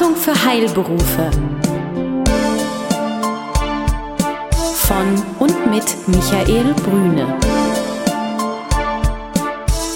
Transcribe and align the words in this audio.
Beratung 0.00 0.16
für 0.16 0.44
Heilberufe. 0.46 1.30
Von 4.74 5.06
und 5.38 5.70
mit 5.70 5.84
Michael 6.06 6.72
Brüne. 6.72 7.26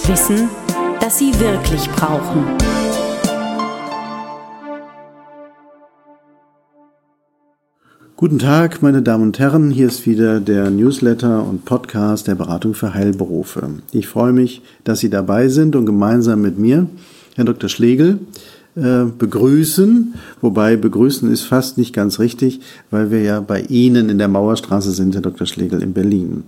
Wissen, 0.07 0.51
das 1.01 1.19
Sie 1.19 1.33
wirklich 1.41 1.89
brauchen. 1.93 2.45
Guten 8.17 8.39
Tag, 8.39 8.83
meine 8.83 9.01
Damen 9.01 9.23
und 9.23 9.39
Herren. 9.39 9.71
Hier 9.71 9.87
ist 9.87 10.07
wieder 10.07 10.39
der 10.39 10.69
Newsletter 10.69 11.43
und 11.47 11.65
Podcast 11.65 12.27
der 12.27 12.35
Beratung 12.35 12.75
für 12.75 12.93
Heilberufe. 12.93 13.71
Ich 13.93 14.07
freue 14.07 14.35
mich, 14.35 14.61
dass 14.85 14.99
Sie 14.99 15.09
dabei 15.09 15.49
sind 15.49 15.75
und 15.75 15.87
gemeinsam 15.87 16.43
mit 16.43 16.59
mir, 16.59 16.89
Herr 17.37 17.47
Dr. 17.47 17.71
Schlegel, 17.71 18.19
begrüßen. 18.75 20.15
Wobei 20.41 20.77
begrüßen 20.77 21.31
ist 21.31 21.43
fast 21.43 21.79
nicht 21.79 21.93
ganz 21.93 22.19
richtig, 22.19 22.61
weil 22.91 23.11
wir 23.11 23.23
ja 23.23 23.41
bei 23.41 23.63
Ihnen 23.63 24.09
in 24.09 24.19
der 24.19 24.29
Mauerstraße 24.29 24.93
sind, 24.93 25.15
Herr 25.15 25.23
Dr. 25.23 25.47
Schlegel, 25.47 25.83
in 25.83 25.93
Berlin. 25.93 26.45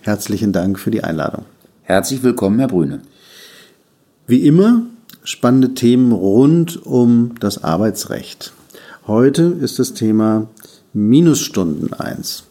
Herzlichen 0.00 0.52
Dank 0.52 0.78
für 0.78 0.90
die 0.90 1.04
Einladung. 1.04 1.44
Herzlich 1.82 2.22
willkommen, 2.22 2.58
Herr 2.58 2.68
Brüne. 2.68 3.02
Wie 4.26 4.46
immer 4.46 4.82
spannende 5.24 5.74
Themen 5.74 6.12
rund 6.12 6.84
um 6.84 7.32
das 7.38 7.62
Arbeitsrecht. 7.62 8.52
Heute 9.06 9.42
ist 9.60 9.78
das 9.78 9.94
Thema 9.94 10.48
Minusstunden 10.92 11.92
eins. 11.92 12.44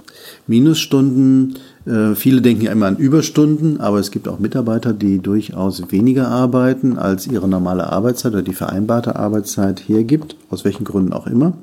Minusstunden, 0.47 1.57
äh, 1.85 2.15
viele 2.15 2.41
denken 2.41 2.63
ja 2.63 2.71
immer 2.71 2.87
an 2.87 2.97
Überstunden, 2.97 3.79
aber 3.79 3.99
es 3.99 4.11
gibt 4.11 4.27
auch 4.27 4.39
Mitarbeiter, 4.39 4.93
die 4.93 5.19
durchaus 5.19 5.91
weniger 5.91 6.27
arbeiten, 6.27 6.97
als 6.97 7.27
ihre 7.27 7.47
normale 7.47 7.91
Arbeitszeit 7.91 8.33
oder 8.33 8.43
die 8.43 8.53
vereinbarte 8.53 9.15
Arbeitszeit 9.15 9.87
hergibt, 9.87 10.35
aus 10.49 10.65
welchen 10.65 10.83
Gründen 10.83 11.13
auch 11.13 11.27
immer. 11.27 11.53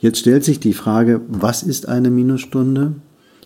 Jetzt 0.00 0.18
stellt 0.18 0.44
sich 0.44 0.60
die 0.60 0.74
Frage, 0.74 1.20
was 1.28 1.62
ist 1.62 1.88
eine 1.88 2.10
Minusstunde? 2.10 2.92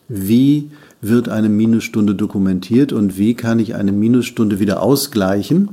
Wie 0.09 0.71
wird 1.01 1.29
eine 1.29 1.49
Minusstunde 1.49 2.15
dokumentiert 2.15 2.93
und 2.93 3.19
wie 3.19 3.35
kann 3.35 3.59
ich 3.59 3.75
eine 3.75 3.93
Minusstunde 3.93 4.59
wieder 4.59 4.83
ausgleichen? 4.83 5.71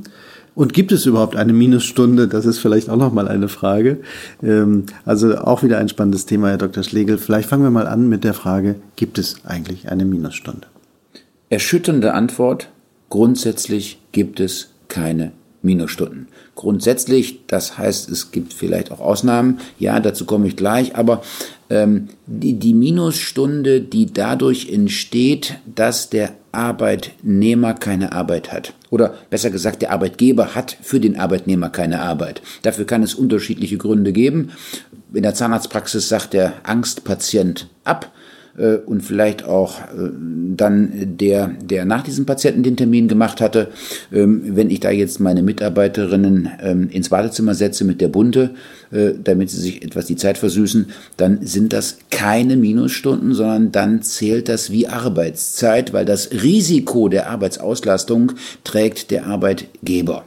Und 0.54 0.72
gibt 0.72 0.92
es 0.92 1.04
überhaupt 1.06 1.36
eine 1.36 1.52
Minusstunde? 1.52 2.28
Das 2.28 2.46
ist 2.46 2.58
vielleicht 2.58 2.88
auch 2.88 2.96
nochmal 2.96 3.28
eine 3.28 3.48
Frage. 3.48 3.98
Ähm, 4.42 4.84
also 5.04 5.36
auch 5.36 5.62
wieder 5.62 5.78
ein 5.78 5.88
spannendes 5.88 6.26
Thema, 6.26 6.48
Herr 6.48 6.58
Dr. 6.58 6.82
Schlegel. 6.82 7.18
Vielleicht 7.18 7.48
fangen 7.48 7.64
wir 7.64 7.70
mal 7.70 7.86
an 7.86 8.08
mit 8.08 8.24
der 8.24 8.34
Frage, 8.34 8.76
gibt 8.96 9.18
es 9.18 9.44
eigentlich 9.44 9.90
eine 9.90 10.04
Minusstunde? 10.04 10.66
Erschütternde 11.50 12.14
Antwort. 12.14 12.68
Grundsätzlich 13.10 14.00
gibt 14.12 14.40
es 14.40 14.70
keine 14.88 15.32
Minusstunden. 15.64 16.28
Grundsätzlich, 16.54 17.46
das 17.46 17.78
heißt, 17.78 18.08
es 18.10 18.30
gibt 18.30 18.52
vielleicht 18.52 18.92
auch 18.92 19.00
Ausnahmen, 19.00 19.58
ja, 19.78 19.98
dazu 19.98 20.24
komme 20.24 20.46
ich 20.46 20.56
gleich, 20.56 20.94
aber 20.94 21.22
die, 21.70 22.54
die 22.58 22.74
Minusstunde, 22.74 23.80
die 23.80 24.12
dadurch 24.12 24.70
entsteht, 24.70 25.56
dass 25.74 26.10
der 26.10 26.34
Arbeitnehmer 26.52 27.74
keine 27.74 28.12
Arbeit 28.12 28.52
hat. 28.52 28.74
Oder 28.90 29.14
besser 29.30 29.50
gesagt, 29.50 29.82
der 29.82 29.90
Arbeitgeber 29.90 30.54
hat 30.54 30.76
für 30.82 31.00
den 31.00 31.18
Arbeitnehmer 31.18 31.70
keine 31.70 32.00
Arbeit. 32.00 32.42
Dafür 32.62 32.84
kann 32.84 33.02
es 33.02 33.14
unterschiedliche 33.14 33.78
Gründe 33.78 34.12
geben. 34.12 34.52
In 35.12 35.22
der 35.22 35.34
Zahnarztpraxis 35.34 36.08
sagt 36.08 36.32
der 36.32 36.54
Angstpatient 36.64 37.68
ab 37.84 38.12
und 38.86 39.02
vielleicht 39.02 39.44
auch 39.44 39.80
äh, 39.80 40.10
dann 40.56 40.92
der, 41.18 41.48
der 41.60 41.84
nach 41.84 42.02
diesem 42.02 42.24
Patienten 42.24 42.62
den 42.62 42.76
Termin 42.76 43.08
gemacht 43.08 43.40
hatte. 43.40 43.68
Ähm, 44.12 44.42
wenn 44.56 44.70
ich 44.70 44.80
da 44.80 44.90
jetzt 44.90 45.18
meine 45.18 45.42
Mitarbeiterinnen 45.42 46.50
ähm, 46.62 46.88
ins 46.90 47.10
Wartezimmer 47.10 47.54
setze 47.54 47.84
mit 47.84 48.00
der 48.00 48.08
Bunte, 48.08 48.50
äh, 48.92 49.12
damit 49.22 49.50
sie 49.50 49.60
sich 49.60 49.84
etwas 49.84 50.06
die 50.06 50.16
Zeit 50.16 50.38
versüßen, 50.38 50.86
dann 51.16 51.44
sind 51.44 51.72
das 51.72 51.98
keine 52.10 52.56
Minusstunden, 52.56 53.34
sondern 53.34 53.72
dann 53.72 54.02
zählt 54.02 54.48
das 54.48 54.70
wie 54.70 54.86
Arbeitszeit, 54.86 55.92
weil 55.92 56.04
das 56.04 56.30
Risiko 56.30 57.08
der 57.08 57.30
Arbeitsauslastung 57.30 58.32
trägt 58.62 59.10
der 59.10 59.26
Arbeitgeber. 59.26 60.24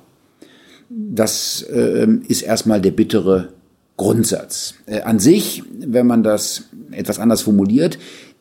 Das 0.89 1.61
äh, 1.63 2.07
ist 2.27 2.41
erstmal 2.41 2.81
der 2.81 2.91
bittere 2.91 3.49
Grundsatz. 3.97 4.75
Äh, 4.85 5.01
an 5.01 5.19
sich, 5.19 5.63
wenn 5.79 6.07
man 6.07 6.23
das 6.23 6.65
etwas 6.91 7.19
anders 7.19 7.41
formuliert, 7.41 7.97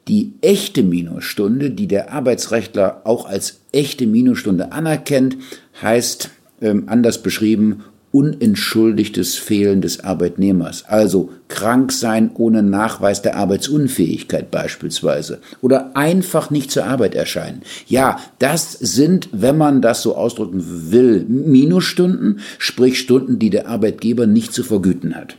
die 0.07 0.35
echte 0.41 0.85
Minusstunde, 0.85 1.71
die 1.71 1.89
der 1.89 2.13
Arbeitsrechtler 2.13 3.01
auch 3.05 3.27
als 3.27 3.61
echte 3.73 4.07
Minusstunde 4.07 4.71
anerkennt, 4.71 5.37
heißt 5.83 6.31
ähm, 6.61 6.85
anders 6.87 7.23
beschrieben 7.23 7.85
unentschuldigtes 8.13 9.35
Fehlen 9.35 9.83
des 9.83 10.03
Arbeitnehmers, 10.03 10.85
also 10.87 11.31
krank 11.49 11.93
sein 11.93 12.31
ohne 12.35 12.63
Nachweis 12.63 13.21
der 13.21 13.37
Arbeitsunfähigkeit 13.37 14.51
beispielsweise 14.51 15.41
oder 15.61 15.95
einfach 15.97 16.51
nicht 16.51 16.71
zur 16.71 16.87
Arbeit 16.87 17.15
erscheinen. 17.15 17.61
Ja, 17.87 18.19
das 18.39 18.73
sind, 18.73 19.29
wenn 19.33 19.59
man 19.59 19.83
das 19.83 20.01
so 20.01 20.17
ausdrücken 20.17 20.91
will, 20.91 21.27
Minusstunden, 21.29 22.41
sprich 22.59 22.99
Stunden, 23.01 23.39
die 23.39 23.51
der 23.51 23.69
Arbeitgeber 23.69 24.27
nicht 24.27 24.55
zu 24.55 24.63
vergüten 24.63 25.15
hat 25.15 25.37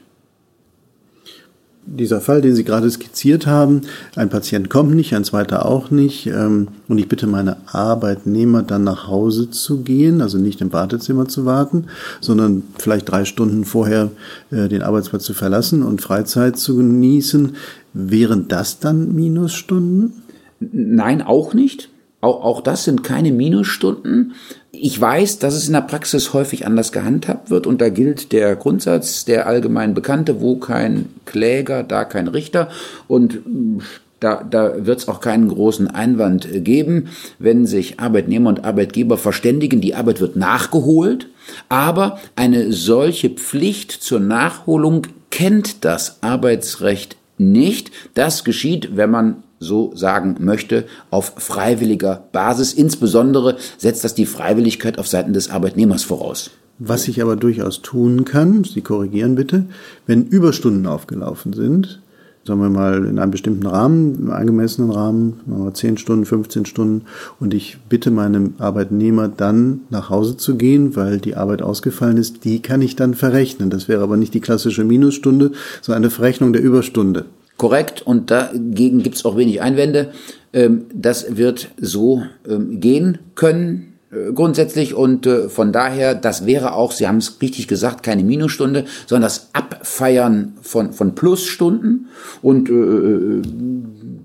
dieser 1.87 2.21
Fall, 2.21 2.41
den 2.41 2.55
Sie 2.55 2.63
gerade 2.63 2.89
skizziert 2.89 3.47
haben, 3.47 3.81
ein 4.15 4.29
Patient 4.29 4.69
kommt 4.69 4.93
nicht, 4.93 5.15
ein 5.15 5.23
zweiter 5.23 5.65
auch 5.65 5.89
nicht, 5.89 6.27
ähm, 6.27 6.67
und 6.87 6.97
ich 6.97 7.07
bitte 7.07 7.27
meine 7.27 7.57
Arbeitnehmer 7.67 8.61
dann 8.61 8.83
nach 8.83 9.07
Hause 9.07 9.49
zu 9.49 9.81
gehen, 9.81 10.21
also 10.21 10.37
nicht 10.37 10.61
im 10.61 10.73
Wartezimmer 10.73 11.27
zu 11.27 11.45
warten, 11.45 11.85
sondern 12.19 12.63
vielleicht 12.77 13.09
drei 13.09 13.25
Stunden 13.25 13.63
vorher 13.63 14.11
äh, 14.51 14.67
den 14.67 14.83
Arbeitsplatz 14.83 15.23
zu 15.23 15.33
verlassen 15.33 15.81
und 15.81 16.01
Freizeit 16.01 16.57
zu 16.57 16.75
genießen. 16.75 17.55
Wären 17.93 18.47
das 18.47 18.79
dann 18.79 19.15
Minusstunden? 19.15 20.13
Nein, 20.59 21.21
auch 21.21 21.53
nicht. 21.53 21.89
Auch, 22.19 22.43
auch 22.43 22.61
das 22.61 22.83
sind 22.83 23.03
keine 23.03 23.31
Minusstunden. 23.31 24.33
Ich 24.79 24.99
weiß, 24.99 25.39
dass 25.39 25.55
es 25.55 25.67
in 25.67 25.73
der 25.73 25.81
Praxis 25.81 26.33
häufig 26.33 26.65
anders 26.65 26.91
gehandhabt 26.91 27.49
wird 27.49 27.65
und 27.65 27.81
da 27.81 27.89
gilt 27.89 28.31
der 28.31 28.55
Grundsatz, 28.55 29.25
der 29.25 29.47
allgemein 29.47 29.93
bekannte, 29.93 30.39
wo 30.39 30.57
kein 30.57 31.09
Kläger, 31.25 31.83
da 31.83 32.05
kein 32.05 32.27
Richter 32.27 32.69
und 33.07 33.33
hm, 33.33 33.81
da, 34.19 34.43
da 34.43 34.85
wird 34.85 34.99
es 34.99 35.07
auch 35.07 35.19
keinen 35.19 35.47
großen 35.47 35.87
Einwand 35.87 36.47
geben, 36.63 37.09
wenn 37.37 37.65
sich 37.65 37.99
Arbeitnehmer 37.99 38.49
und 38.49 38.65
Arbeitgeber 38.65 39.17
verständigen. 39.17 39.79
Die 39.79 39.93
Arbeit 39.93 40.19
wird 40.19 40.35
nachgeholt, 40.35 41.27
aber 41.69 42.19
eine 42.35 42.71
solche 42.73 43.29
Pflicht 43.29 43.91
zur 43.91 44.19
Nachholung 44.19 45.03
kennt 45.29 45.85
das 45.85 46.23
Arbeitsrecht 46.23 47.15
nicht. 47.37 47.91
Das 48.15 48.43
geschieht, 48.43 48.95
wenn 48.95 49.11
man 49.11 49.43
so 49.59 49.91
sagen 49.95 50.35
möchte, 50.39 50.85
auf 51.09 51.33
freiwilliger 51.37 52.23
Basis. 52.31 52.73
Insbesondere 52.73 53.57
setzt 53.77 54.03
das 54.03 54.15
die 54.15 54.25
Freiwilligkeit 54.25 54.99
auf 54.99 55.07
Seiten 55.07 55.33
des 55.33 55.49
Arbeitnehmers 55.49 56.03
voraus. 56.03 56.51
Was 56.79 57.07
ich 57.07 57.21
aber 57.23 57.35
durchaus 57.35 57.81
tun 57.81 58.23
kann, 58.23 58.63
Sie 58.63 58.81
korrigieren 58.81 59.33
bitte, 59.33 59.65
wenn 60.05 60.25
Überstunden 60.25 60.85
aufgelaufen 60.85 61.53
sind, 61.53 62.01
sagen 62.45 62.61
wir 62.61 62.69
mal 62.69 63.03
in 63.05 63.17
einem 63.17 63.31
bestimmten 63.31 63.65
Rahmen, 63.65 64.15
im 64.19 64.31
angemessenen 64.31 64.91
Rahmen, 64.91 65.41
sagen 65.47 65.65
wir 65.65 65.73
10 65.73 65.97
Stunden, 65.97 66.25
15 66.25 66.65
Stunden, 66.67 67.05
und 67.39 67.55
ich 67.55 67.79
bitte 67.89 68.11
meinem 68.11 68.53
Arbeitnehmer 68.59 69.27
dann 69.27 69.81
nach 69.89 70.11
Hause 70.11 70.37
zu 70.37 70.55
gehen, 70.55 70.95
weil 70.95 71.17
die 71.17 71.35
Arbeit 71.35 71.63
ausgefallen 71.63 72.17
ist, 72.17 72.45
die 72.45 72.61
kann 72.61 72.83
ich 72.83 72.95
dann 72.95 73.15
verrechnen. 73.15 73.71
Das 73.71 73.87
wäre 73.87 74.03
aber 74.03 74.15
nicht 74.15 74.35
die 74.35 74.39
klassische 74.39 74.83
Minusstunde, 74.83 75.51
sondern 75.81 76.03
eine 76.03 76.11
Verrechnung 76.11 76.53
der 76.53 76.61
Überstunde 76.61 77.25
korrekt 77.57 78.01
und 78.01 78.31
dagegen 78.31 79.03
gibt 79.03 79.15
es 79.15 79.25
auch 79.25 79.35
wenig 79.35 79.61
Einwände. 79.61 80.11
Ähm, 80.53 80.85
das 80.93 81.37
wird 81.37 81.69
so 81.79 82.23
ähm, 82.47 82.79
gehen 82.79 83.19
können 83.35 83.97
äh, 84.11 84.31
grundsätzlich 84.31 84.93
und 84.93 85.25
äh, 85.25 85.49
von 85.49 85.73
daher, 85.73 86.15
das 86.15 86.45
wäre 86.45 86.73
auch, 86.73 86.91
Sie 86.91 87.07
haben 87.07 87.17
es 87.17 87.41
richtig 87.41 87.67
gesagt, 87.67 88.03
keine 88.03 88.23
Minusstunde, 88.23 88.85
sondern 89.05 89.23
das 89.23 89.49
Abfeiern 89.53 90.53
von, 90.61 90.93
von 90.93 91.13
Plusstunden 91.13 92.07
und 92.41 92.69
äh, 92.69 92.73
äh, 92.73 93.41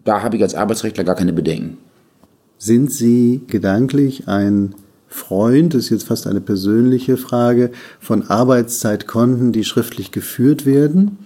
da 0.05 0.23
habe 0.23 0.37
ich 0.37 0.43
als 0.43 0.55
Arbeitsrechtler 0.55 1.05
gar 1.05 1.17
keine 1.17 1.33
Bedenken. 1.33 1.79
Sind 2.59 2.93
Sie 2.93 3.41
gedanklich 3.49 4.29
ein 4.29 4.77
Freund, 5.09 5.75
das 5.75 5.85
ist 5.85 5.91
jetzt 5.91 6.07
fast 6.07 6.29
eine 6.29 6.41
persönliche 6.41 7.17
Frage, 7.17 7.73
von 7.99 8.23
Arbeitszeitkonten, 8.23 9.51
die 9.51 9.65
schriftlich 9.65 10.13
geführt 10.13 10.65
werden? 10.65 11.19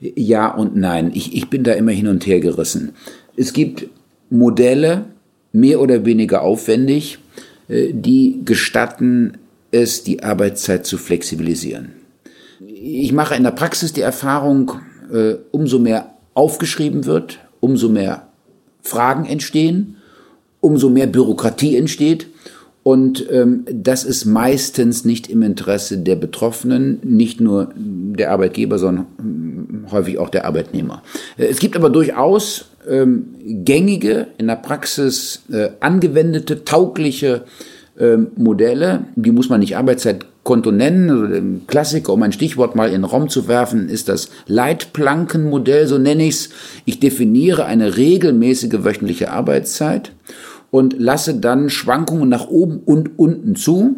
Ja 0.00 0.48
und 0.54 0.76
nein. 0.76 1.10
Ich, 1.14 1.34
ich 1.34 1.48
bin 1.48 1.64
da 1.64 1.72
immer 1.72 1.92
hin 1.92 2.08
und 2.08 2.26
her 2.26 2.40
gerissen. 2.40 2.92
Es 3.36 3.52
gibt 3.52 3.88
Modelle, 4.30 5.06
mehr 5.52 5.80
oder 5.80 6.04
weniger 6.04 6.42
aufwendig, 6.42 7.18
äh, 7.68 7.92
die 7.92 8.40
gestatten 8.44 9.38
es, 9.70 10.04
die 10.04 10.22
Arbeitszeit 10.22 10.86
zu 10.86 10.98
flexibilisieren. 10.98 11.92
Ich 12.60 13.12
mache 13.12 13.34
in 13.34 13.42
der 13.42 13.50
Praxis 13.50 13.92
die 13.92 14.00
Erfahrung, 14.00 14.72
äh, 15.12 15.34
umso 15.50 15.78
mehr 15.78 16.14
aufgeschrieben 16.34 17.04
wird, 17.04 17.38
umso 17.60 17.88
mehr 17.88 18.28
Fragen 18.82 19.24
entstehen, 19.24 19.96
umso 20.60 20.90
mehr 20.90 21.06
Bürokratie 21.06 21.76
entsteht 21.76 22.26
Und 22.86 23.26
ähm, 23.32 23.64
das 23.68 24.04
ist 24.04 24.26
meistens 24.26 25.04
nicht 25.04 25.28
im 25.28 25.42
Interesse 25.42 25.98
der 25.98 26.14
Betroffenen, 26.14 27.00
nicht 27.02 27.40
nur 27.40 27.72
der 27.74 28.30
Arbeitgeber, 28.30 28.78
sondern 28.78 29.06
hm, 29.18 29.86
häufig 29.90 30.18
auch 30.18 30.28
der 30.28 30.44
Arbeitnehmer. 30.44 31.02
Äh, 31.36 31.46
es 31.46 31.58
gibt 31.58 31.74
aber 31.74 31.90
durchaus 31.90 32.66
ähm, 32.88 33.34
gängige, 33.44 34.28
in 34.38 34.46
der 34.46 34.54
Praxis 34.54 35.42
äh, 35.50 35.70
angewendete, 35.80 36.62
taugliche 36.62 37.42
ähm, 37.98 38.28
Modelle. 38.36 39.06
Die 39.16 39.32
muss 39.32 39.48
man 39.48 39.58
nicht 39.58 39.76
Arbeitszeitkonto 39.76 40.70
nennen. 40.70 41.10
Also 41.10 41.26
der 41.26 41.42
Klassiker, 41.66 42.12
um 42.12 42.22
ein 42.22 42.30
Stichwort 42.30 42.76
mal 42.76 42.86
in 42.86 43.00
den 43.00 43.04
Raum 43.04 43.28
zu 43.28 43.48
werfen, 43.48 43.88
ist 43.88 44.08
das 44.08 44.28
Leitplankenmodell, 44.46 45.88
so 45.88 45.98
nenne 45.98 46.28
ich's. 46.28 46.50
Ich 46.84 47.00
definiere 47.00 47.64
eine 47.64 47.96
regelmäßige 47.96 48.84
wöchentliche 48.84 49.32
Arbeitszeit 49.32 50.12
und 50.70 50.98
lasse 50.98 51.34
dann 51.34 51.70
Schwankungen 51.70 52.28
nach 52.28 52.48
oben 52.48 52.80
und 52.84 53.18
unten 53.18 53.56
zu. 53.56 53.96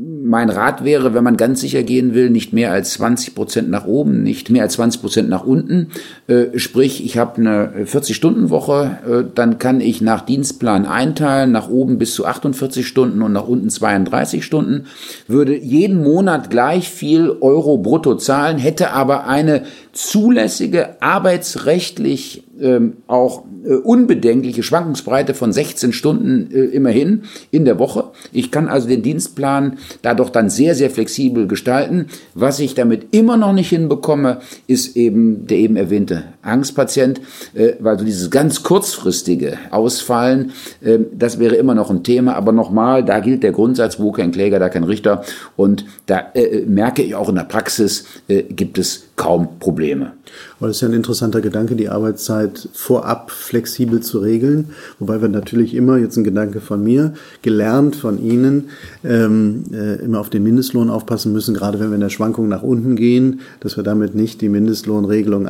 Mein 0.00 0.48
Rat 0.48 0.84
wäre, 0.84 1.12
wenn 1.12 1.24
man 1.24 1.36
ganz 1.36 1.60
sicher 1.60 1.82
gehen 1.82 2.14
will, 2.14 2.30
nicht 2.30 2.52
mehr 2.52 2.70
als 2.70 2.92
20 2.92 3.34
Prozent 3.34 3.68
nach 3.68 3.84
oben, 3.84 4.22
nicht 4.22 4.48
mehr 4.48 4.62
als 4.62 4.74
20 4.74 5.00
Prozent 5.00 5.28
nach 5.28 5.44
unten. 5.44 5.88
Äh, 6.28 6.56
sprich, 6.56 7.04
ich 7.04 7.18
habe 7.18 7.38
eine 7.38 7.72
40-Stunden-Woche, 7.84 8.98
äh, 9.10 9.24
dann 9.34 9.58
kann 9.58 9.80
ich 9.80 10.00
nach 10.00 10.20
Dienstplan 10.20 10.86
einteilen, 10.86 11.50
nach 11.50 11.68
oben 11.68 11.98
bis 11.98 12.14
zu 12.14 12.26
48 12.26 12.86
Stunden 12.86 13.22
und 13.22 13.32
nach 13.32 13.48
unten 13.48 13.70
32 13.70 14.44
Stunden, 14.44 14.84
würde 15.26 15.58
jeden 15.58 16.04
Monat 16.04 16.48
gleich 16.48 16.88
viel 16.88 17.34
Euro 17.40 17.78
brutto 17.78 18.14
zahlen, 18.14 18.58
hätte 18.58 18.92
aber 18.92 19.26
eine 19.26 19.64
zulässige 19.98 21.02
arbeitsrechtlich 21.02 22.44
ähm, 22.60 22.98
auch 23.08 23.44
äh, 23.64 23.74
unbedenkliche 23.74 24.62
Schwankungsbreite 24.62 25.34
von 25.34 25.52
16 25.52 25.92
Stunden 25.92 26.52
äh, 26.52 26.66
immerhin 26.66 27.22
in 27.50 27.64
der 27.64 27.80
Woche. 27.80 28.04
Ich 28.30 28.52
kann 28.52 28.68
also 28.68 28.86
den 28.86 29.02
Dienstplan 29.02 29.78
dadurch 30.02 30.30
dann 30.30 30.50
sehr, 30.50 30.76
sehr 30.76 30.90
flexibel 30.90 31.48
gestalten. 31.48 32.06
Was 32.34 32.60
ich 32.60 32.76
damit 32.76 33.08
immer 33.10 33.36
noch 33.36 33.52
nicht 33.52 33.70
hinbekomme, 33.70 34.38
ist 34.68 34.96
eben 34.96 35.48
der 35.48 35.58
eben 35.58 35.74
erwähnte 35.74 36.22
Angstpatient, 36.42 37.20
äh, 37.54 37.72
weil 37.80 37.98
so 37.98 38.04
dieses 38.04 38.30
ganz 38.30 38.62
kurzfristige 38.62 39.58
Ausfallen, 39.72 40.52
äh, 40.80 40.98
das 41.12 41.40
wäre 41.40 41.56
immer 41.56 41.74
noch 41.74 41.90
ein 41.90 42.04
Thema. 42.04 42.36
Aber 42.36 42.52
nochmal, 42.52 43.04
da 43.04 43.18
gilt 43.18 43.42
der 43.42 43.52
Grundsatz, 43.52 43.98
wo 43.98 44.12
kein 44.12 44.30
Kläger, 44.30 44.60
da 44.60 44.68
kein 44.68 44.84
Richter. 44.84 45.24
Und 45.56 45.86
da 46.06 46.30
äh, 46.34 46.60
merke 46.66 47.02
ich 47.02 47.16
auch 47.16 47.28
in 47.28 47.34
der 47.34 47.42
Praxis, 47.42 48.04
äh, 48.28 48.44
gibt 48.44 48.78
es 48.78 49.07
kaum 49.18 49.58
Probleme. 49.58 50.12
Aber 50.58 50.68
das 50.68 50.78
ist 50.78 50.80
ja 50.80 50.88
ein 50.88 50.94
interessanter 50.94 51.42
Gedanke, 51.42 51.76
die 51.76 51.90
Arbeitszeit 51.90 52.68
vorab 52.72 53.30
flexibel 53.30 54.00
zu 54.00 54.20
regeln. 54.20 54.70
Wobei 54.98 55.20
wir 55.20 55.28
natürlich 55.28 55.74
immer, 55.74 55.98
jetzt 55.98 56.16
ein 56.16 56.24
Gedanke 56.24 56.60
von 56.60 56.82
mir, 56.82 57.12
gelernt 57.42 57.96
von 57.96 58.22
Ihnen, 58.22 58.70
ähm, 59.04 59.64
äh, 59.72 59.96
immer 59.96 60.20
auf 60.20 60.30
den 60.30 60.44
Mindestlohn 60.44 60.88
aufpassen 60.88 61.32
müssen, 61.32 61.54
gerade 61.54 61.80
wenn 61.80 61.90
wir 61.90 61.96
in 61.96 62.00
der 62.00 62.08
Schwankung 62.08 62.48
nach 62.48 62.62
unten 62.62 62.96
gehen, 62.96 63.40
dass 63.60 63.76
wir 63.76 63.84
damit 63.84 64.14
nicht 64.14 64.40
die 64.40 64.48
Mindestlohnregelung 64.48 65.46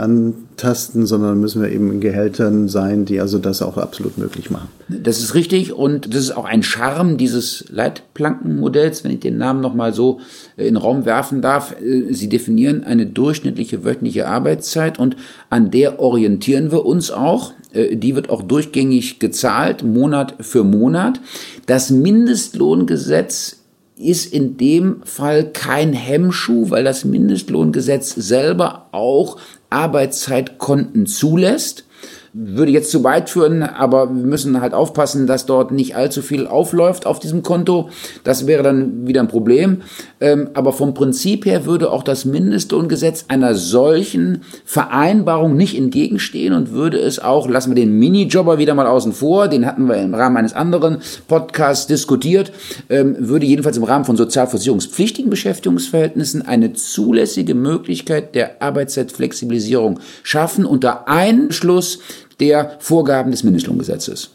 antasten, 0.59 1.07
sondern 1.07 1.41
müssen 1.41 1.63
wir 1.63 1.71
eben 1.71 1.93
in 1.93 2.01
Gehältern 2.01 2.69
sein, 2.69 3.05
die 3.05 3.21
also 3.21 3.39
das 3.39 3.63
auch 3.63 3.77
absolut 3.77 4.19
möglich 4.19 4.51
machen. 4.51 4.69
Das 4.89 5.21
ist 5.21 5.35
richtig 5.35 5.73
und 5.73 6.13
das 6.13 6.23
ist 6.23 6.37
auch 6.37 6.45
ein 6.45 6.63
Charme 6.63 7.17
dieses 7.17 7.67
Leitplankenmodells, 7.71 9.05
wenn 9.05 9.13
ich 9.13 9.21
den 9.21 9.39
Namen 9.39 9.61
nochmal 9.61 9.95
so 9.95 10.21
äh, 10.57 10.67
in 10.67 10.75
den 10.75 10.77
Raum 10.77 11.05
werfen 11.05 11.43
darf. 11.43 11.77
Äh, 11.81 12.13
Sie 12.13 12.29
definieren 12.29 12.83
eine 12.85 13.07
durchschnittliche 13.07 13.85
wöchentliche 13.85 14.27
Arbeitszeit 14.27 14.99
und 14.99 15.17
an 15.49 15.71
der 15.71 16.01
orientieren 16.01 16.73
wir 16.73 16.85
uns 16.85 17.11
auch. 17.11 17.53
Äh, 17.73 17.97
die 17.97 18.17
wird 18.17 18.29
auch 18.29 18.43
durchgängig 18.43 19.21
gezahlt, 19.21 19.85
Monat 19.85 20.35
für 20.41 20.65
Monat. 20.65 21.21
Das 21.67 21.91
Mindestlohngesetz 21.91 23.59
ist 23.97 24.33
in 24.33 24.57
dem 24.57 25.03
Fall 25.05 25.51
kein 25.53 25.93
Hemmschuh, 25.93 26.71
weil 26.71 26.85
das 26.85 27.05
Mindestlohngesetz 27.05 28.15
selber 28.15 28.87
auch 28.93 29.39
Arbeitszeitkonten 29.71 31.07
zulässt 31.07 31.85
würde 32.41 32.71
jetzt 32.71 32.93
zu 32.93 33.03
weit 33.03 33.31
führen, 33.31 33.65
aber 33.65 34.15
wir 34.15 34.25
müssen 34.25 34.61
halt 34.61 34.73
aufpassen, 34.73 35.27
dass 35.27 35.45
dort 35.45 35.73
nicht 35.73 35.97
allzu 35.97 36.23
viel 36.23 36.47
aufläuft 36.47 37.05
auf 37.05 37.19
diesem 37.19 37.43
Konto. 37.43 37.91
Das 38.23 38.47
wäre 38.47 38.63
dann 38.63 39.09
wieder 39.09 39.21
ein 39.21 39.29
Problem. 39.29 39.83
Ähm, 40.21 40.51
aber 40.55 40.73
vom 40.73 40.95
Prinzip 40.95 41.47
her 41.47 41.67
würde 41.67 41.91
auch 41.91 42.05
das 42.05 42.25
Mindestlohngesetz 42.25 43.25
einer 43.27 43.57
solchen 43.57 44.43
Vereinbarung 44.65 45.57
nicht 45.57 45.77
entgegenstehen 45.77 46.53
und 46.53 46.71
würde 46.71 46.99
es 46.99 47.19
auch, 47.19 47.49
lassen 47.49 47.71
wir 47.71 47.83
den 47.83 47.99
Minijobber 47.99 48.59
wieder 48.59 48.75
mal 48.75 48.87
außen 48.87 49.13
vor, 49.13 49.49
den 49.49 49.67
hatten 49.67 49.89
wir 49.89 49.97
im 49.97 50.15
Rahmen 50.15 50.37
eines 50.37 50.53
anderen 50.53 50.99
Podcasts 51.27 51.89
diskutiert, 51.89 52.53
ähm, 52.89 53.17
würde 53.19 53.47
jedenfalls 53.47 53.77
im 53.77 53.85
Rahmen 53.85 54.05
von 54.05 54.17
sozialversicherungspflichtigen 54.17 55.31
Beschäftigungsverhältnissen 55.31 56.43
eine 56.43 56.73
zulässige 56.73 57.55
Möglichkeit 57.55 58.37
der 58.37 58.63
Arbeitszeitflexibilisierung 58.63 59.99
schaffen 60.23 60.65
unter 60.65 61.09
Einschluss 61.09 61.99
der 62.41 62.77
Vorgaben 62.81 63.31
des 63.31 63.45
Mindestlohngesetzes. 63.45 64.31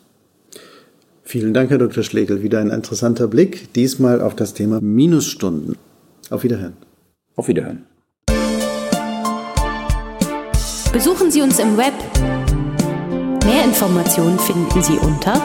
Vielen 1.23 1.53
Dank, 1.53 1.69
Herr 1.69 1.77
Dr. 1.77 2.03
Schlegel. 2.03 2.41
Wieder 2.44 2.59
ein 2.59 2.69
interessanter 2.69 3.27
Blick, 3.27 3.73
diesmal 3.73 4.21
auf 4.21 4.35
das 4.35 4.53
Thema 4.53 4.81
Minusstunden. 4.81 5.77
Auf 6.29 6.44
Wiederhören. 6.44 6.73
Auf 7.35 7.47
Wiederhören. 7.47 7.85
Besuchen 10.91 11.31
Sie 11.31 11.41
uns 11.41 11.57
im 11.59 11.77
Web. 11.77 11.94
Mehr 13.45 13.63
Informationen 13.65 14.38
finden 14.38 14.83
Sie 14.83 14.94
unter 14.94 15.41